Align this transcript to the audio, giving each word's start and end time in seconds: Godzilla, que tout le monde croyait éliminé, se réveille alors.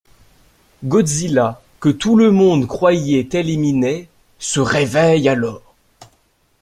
Godzilla, 0.83 1.61
que 1.79 1.89
tout 1.89 2.15
le 2.15 2.31
monde 2.31 2.65
croyait 2.65 3.29
éliminé, 3.33 4.09
se 4.39 4.59
réveille 4.59 5.29
alors. 5.29 5.75